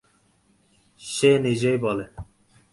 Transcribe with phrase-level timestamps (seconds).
[0.99, 2.05] সে নিজেই বলে।